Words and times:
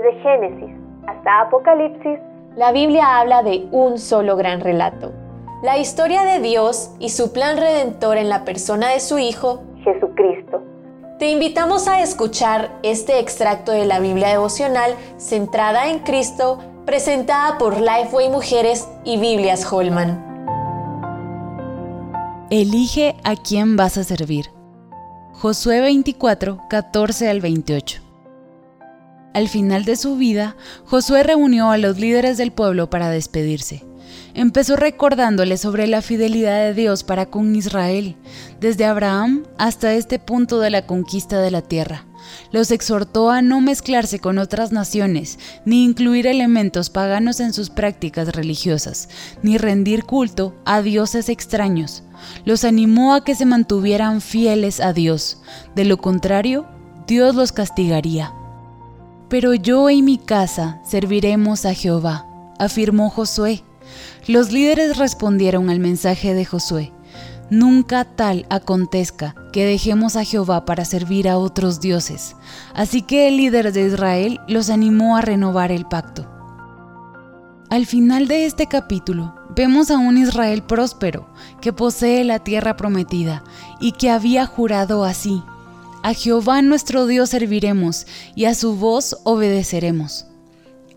Desde 0.00 0.18
Génesis 0.22 0.76
hasta 1.06 1.40
Apocalipsis, 1.42 2.18
la 2.56 2.72
Biblia 2.72 3.18
habla 3.18 3.42
de 3.42 3.66
un 3.70 3.98
solo 3.98 4.34
gran 4.36 4.60
relato. 4.60 5.12
La 5.62 5.76
historia 5.76 6.22
de 6.22 6.40
Dios 6.40 6.90
y 6.98 7.10
su 7.10 7.32
plan 7.32 7.58
redentor 7.58 8.16
en 8.16 8.30
la 8.30 8.44
persona 8.44 8.88
de 8.88 9.00
su 9.00 9.18
Hijo, 9.18 9.62
Jesucristo. 9.84 10.62
Te 11.18 11.28
invitamos 11.30 11.86
a 11.86 12.00
escuchar 12.00 12.70
este 12.82 13.18
extracto 13.18 13.72
de 13.72 13.84
la 13.84 14.00
Biblia 14.00 14.28
devocional 14.28 14.94
centrada 15.18 15.90
en 15.90 15.98
Cristo, 15.98 16.58
presentada 16.86 17.58
por 17.58 17.78
Lifeway 17.78 18.30
Mujeres 18.30 18.88
y 19.04 19.18
Biblias 19.18 19.70
Holman. 19.70 20.26
Elige 22.50 23.16
a 23.22 23.36
quién 23.36 23.76
vas 23.76 23.98
a 23.98 24.04
servir. 24.04 24.46
Josué 25.34 25.80
24, 25.80 26.58
14 26.70 27.28
al 27.28 27.40
28. 27.40 28.09
Al 29.32 29.48
final 29.48 29.84
de 29.84 29.94
su 29.94 30.16
vida, 30.16 30.56
Josué 30.86 31.22
reunió 31.22 31.70
a 31.70 31.78
los 31.78 31.98
líderes 31.98 32.36
del 32.36 32.50
pueblo 32.50 32.90
para 32.90 33.10
despedirse. 33.10 33.84
Empezó 34.34 34.76
recordándoles 34.76 35.60
sobre 35.60 35.86
la 35.86 36.02
fidelidad 36.02 36.64
de 36.64 36.74
Dios 36.74 37.04
para 37.04 37.26
con 37.26 37.54
Israel, 37.54 38.16
desde 38.60 38.84
Abraham 38.84 39.44
hasta 39.56 39.94
este 39.94 40.18
punto 40.18 40.58
de 40.58 40.70
la 40.70 40.86
conquista 40.86 41.40
de 41.40 41.50
la 41.52 41.62
tierra. 41.62 42.06
Los 42.50 42.70
exhortó 42.70 43.30
a 43.30 43.40
no 43.40 43.60
mezclarse 43.60 44.18
con 44.18 44.38
otras 44.38 44.72
naciones, 44.72 45.38
ni 45.64 45.84
incluir 45.84 46.26
elementos 46.26 46.90
paganos 46.90 47.38
en 47.40 47.52
sus 47.52 47.70
prácticas 47.70 48.34
religiosas, 48.34 49.08
ni 49.42 49.58
rendir 49.58 50.04
culto 50.04 50.54
a 50.64 50.82
dioses 50.82 51.28
extraños. 51.28 52.02
Los 52.44 52.64
animó 52.64 53.14
a 53.14 53.24
que 53.24 53.34
se 53.34 53.46
mantuvieran 53.46 54.20
fieles 54.20 54.80
a 54.80 54.92
Dios, 54.92 55.40
de 55.74 55.84
lo 55.84 55.98
contrario, 55.98 56.66
Dios 57.06 57.34
los 57.34 57.52
castigaría. 57.52 58.32
Pero 59.30 59.54
yo 59.54 59.88
y 59.90 60.02
mi 60.02 60.18
casa 60.18 60.80
serviremos 60.84 61.64
a 61.64 61.72
Jehová, 61.72 62.26
afirmó 62.58 63.10
Josué. 63.10 63.62
Los 64.26 64.50
líderes 64.50 64.98
respondieron 64.98 65.70
al 65.70 65.78
mensaje 65.78 66.34
de 66.34 66.44
Josué. 66.44 66.92
Nunca 67.48 68.04
tal 68.04 68.44
acontezca 68.50 69.36
que 69.52 69.64
dejemos 69.64 70.16
a 70.16 70.24
Jehová 70.24 70.64
para 70.64 70.84
servir 70.84 71.28
a 71.28 71.38
otros 71.38 71.80
dioses. 71.80 72.34
Así 72.74 73.02
que 73.02 73.28
el 73.28 73.36
líder 73.36 73.72
de 73.72 73.86
Israel 73.86 74.40
los 74.48 74.68
animó 74.68 75.16
a 75.16 75.20
renovar 75.20 75.70
el 75.70 75.86
pacto. 75.86 76.28
Al 77.70 77.86
final 77.86 78.26
de 78.26 78.46
este 78.46 78.66
capítulo 78.66 79.36
vemos 79.54 79.92
a 79.92 79.98
un 79.98 80.18
Israel 80.18 80.64
próspero 80.64 81.28
que 81.60 81.72
posee 81.72 82.24
la 82.24 82.40
tierra 82.40 82.76
prometida 82.76 83.44
y 83.78 83.92
que 83.92 84.10
había 84.10 84.44
jurado 84.44 85.04
así 85.04 85.40
a 86.02 86.14
Jehová 86.14 86.62
nuestro 86.62 87.06
Dios 87.06 87.30
serviremos 87.30 88.06
y 88.34 88.46
a 88.46 88.54
su 88.54 88.76
voz 88.76 89.18
obedeceremos. 89.24 90.26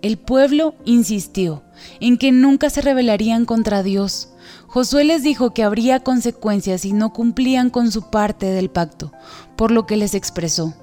El 0.01 0.17
pueblo 0.17 0.75
insistió 0.85 1.63
en 1.99 2.17
que 2.17 2.31
nunca 2.31 2.69
se 2.69 2.81
rebelarían 2.81 3.45
contra 3.45 3.83
Dios. 3.83 4.29
Josué 4.67 5.03
les 5.05 5.23
dijo 5.23 5.53
que 5.53 5.63
habría 5.63 6.01
consecuencias 6.01 6.81
si 6.81 6.93
no 6.93 7.13
cumplían 7.13 7.69
con 7.69 7.91
su 7.91 8.09
parte 8.09 8.47
del 8.47 8.69
pacto, 8.69 9.11
por 9.55 9.71
lo 9.71 9.85
que 9.85 9.97
les 9.97 10.13
expresó, 10.13 10.73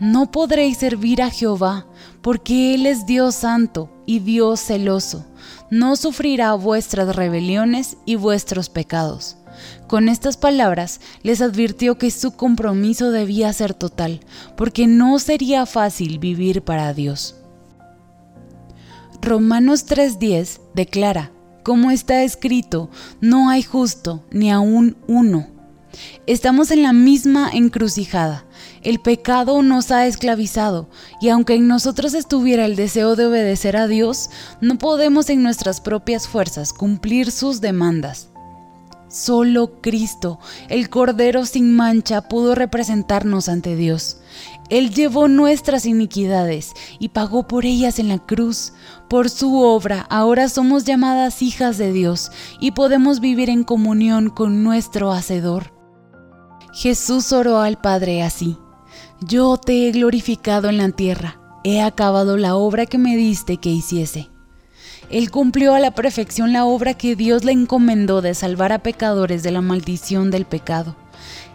no 0.00 0.30
podréis 0.30 0.78
servir 0.78 1.20
a 1.20 1.28
Jehová, 1.28 1.86
porque 2.22 2.74
Él 2.74 2.86
es 2.86 3.04
Dios 3.04 3.34
santo 3.34 3.90
y 4.06 4.20
Dios 4.20 4.58
celoso, 4.58 5.26
no 5.70 5.94
sufrirá 5.94 6.54
vuestras 6.54 7.14
rebeliones 7.14 7.98
y 8.06 8.16
vuestros 8.16 8.70
pecados. 8.70 9.36
Con 9.86 10.08
estas 10.08 10.36
palabras 10.36 11.00
les 11.22 11.40
advirtió 11.40 11.98
que 11.98 12.10
su 12.10 12.32
compromiso 12.32 13.10
debía 13.10 13.52
ser 13.52 13.74
total, 13.74 14.20
porque 14.56 14.86
no 14.86 15.18
sería 15.18 15.66
fácil 15.66 16.18
vivir 16.18 16.62
para 16.62 16.94
Dios. 16.94 17.36
Romanos 19.22 19.86
3:10 19.86 20.60
declara, 20.74 21.30
como 21.62 21.90
está 21.90 22.22
escrito, 22.22 22.88
no 23.20 23.50
hay 23.50 23.62
justo 23.62 24.24
ni 24.30 24.50
aún 24.50 24.96
uno. 25.06 25.48
Estamos 26.26 26.70
en 26.70 26.82
la 26.82 26.92
misma 26.92 27.50
encrucijada. 27.52 28.46
El 28.82 29.00
pecado 29.00 29.60
nos 29.62 29.90
ha 29.90 30.06
esclavizado 30.06 30.88
y 31.20 31.28
aunque 31.28 31.54
en 31.54 31.68
nosotros 31.68 32.14
estuviera 32.14 32.64
el 32.64 32.76
deseo 32.76 33.14
de 33.14 33.26
obedecer 33.26 33.76
a 33.76 33.88
Dios, 33.88 34.30
no 34.60 34.78
podemos 34.78 35.28
en 35.28 35.42
nuestras 35.42 35.80
propias 35.80 36.28
fuerzas 36.28 36.72
cumplir 36.72 37.30
sus 37.30 37.60
demandas. 37.60 38.29
Solo 39.10 39.80
Cristo, 39.80 40.38
el 40.68 40.88
Cordero 40.88 41.44
sin 41.44 41.74
mancha, 41.74 42.28
pudo 42.28 42.54
representarnos 42.54 43.48
ante 43.48 43.74
Dios. 43.74 44.18
Él 44.68 44.94
llevó 44.94 45.26
nuestras 45.26 45.84
iniquidades 45.84 46.74
y 47.00 47.08
pagó 47.08 47.48
por 47.48 47.64
ellas 47.64 47.98
en 47.98 48.06
la 48.08 48.20
cruz. 48.20 48.72
Por 49.08 49.28
su 49.28 49.58
obra 49.58 50.06
ahora 50.10 50.48
somos 50.48 50.84
llamadas 50.84 51.42
hijas 51.42 51.76
de 51.76 51.92
Dios 51.92 52.30
y 52.60 52.70
podemos 52.70 53.18
vivir 53.18 53.50
en 53.50 53.64
comunión 53.64 54.30
con 54.30 54.62
nuestro 54.62 55.10
Hacedor. 55.10 55.74
Jesús 56.72 57.32
oró 57.32 57.58
al 57.58 57.80
Padre 57.80 58.22
así. 58.22 58.56
Yo 59.20 59.56
te 59.56 59.88
he 59.88 59.90
glorificado 59.90 60.68
en 60.68 60.76
la 60.76 60.88
tierra, 60.90 61.40
he 61.64 61.82
acabado 61.82 62.36
la 62.36 62.54
obra 62.54 62.86
que 62.86 62.98
me 62.98 63.16
diste 63.16 63.56
que 63.56 63.70
hiciese. 63.70 64.29
Él 65.10 65.32
cumplió 65.32 65.74
a 65.74 65.80
la 65.80 65.90
perfección 65.90 66.52
la 66.52 66.64
obra 66.64 66.94
que 66.94 67.16
Dios 67.16 67.44
le 67.44 67.50
encomendó 67.50 68.22
de 68.22 68.34
salvar 68.34 68.72
a 68.72 68.78
pecadores 68.78 69.42
de 69.42 69.50
la 69.50 69.60
maldición 69.60 70.30
del 70.30 70.44
pecado. 70.44 70.94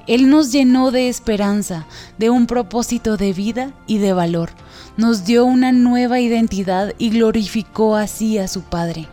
Él 0.07 0.29
nos 0.29 0.51
llenó 0.51 0.91
de 0.91 1.07
esperanza, 1.07 1.87
de 2.17 2.29
un 2.29 2.47
propósito 2.47 3.15
de 3.15 3.31
vida 3.31 3.71
y 3.87 3.97
de 3.97 4.11
valor. 4.11 4.49
Nos 4.97 5.25
dio 5.25 5.45
una 5.45 5.71
nueva 5.71 6.19
identidad 6.19 6.93
y 6.97 7.11
glorificó 7.11 7.95
así 7.95 8.37
a 8.37 8.49
su 8.49 8.61
Padre. 8.61 9.07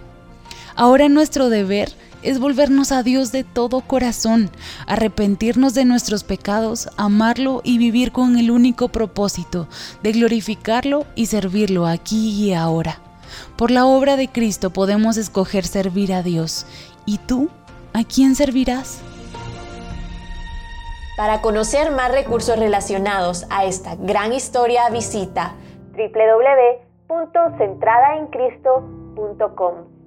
Ahora 0.74 1.08
nuestro 1.08 1.48
deber 1.48 1.92
es 2.22 2.40
volvernos 2.40 2.92
a 2.92 3.02
Dios 3.02 3.30
de 3.30 3.44
todo 3.44 3.80
corazón, 3.80 4.50
arrepentirnos 4.86 5.72
de 5.74 5.84
nuestros 5.84 6.24
pecados, 6.24 6.88
amarlo 6.96 7.60
y 7.64 7.78
vivir 7.78 8.10
con 8.10 8.36
el 8.38 8.50
único 8.50 8.88
propósito 8.88 9.68
de 10.02 10.12
glorificarlo 10.12 11.06
y 11.14 11.26
servirlo 11.26 11.86
aquí 11.86 12.30
y 12.30 12.54
ahora. 12.54 13.00
Por 13.56 13.70
la 13.70 13.86
obra 13.86 14.16
de 14.16 14.28
Cristo 14.28 14.70
podemos 14.70 15.16
escoger 15.16 15.64
servir 15.64 16.12
a 16.12 16.22
Dios. 16.22 16.66
¿Y 17.06 17.18
tú? 17.18 17.48
¿A 17.92 18.02
quién 18.04 18.34
servirás? 18.34 19.00
Para 21.16 21.40
conocer 21.40 21.92
más 21.92 22.10
recursos 22.10 22.58
relacionados 22.58 23.46
a 23.50 23.64
esta 23.64 23.94
gran 23.96 24.32
historia, 24.32 24.88
visita 24.90 25.54
www.centradaencristo.com. 27.08 30.01